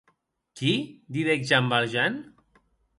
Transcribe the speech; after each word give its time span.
Qui?, 0.59 0.73
didec 1.17 1.45
Jean 1.53 1.69
Valjean. 1.77 2.19